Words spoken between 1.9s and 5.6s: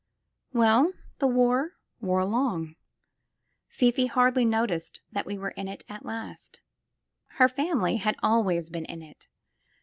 wore along. Fifi hardly noticed that we were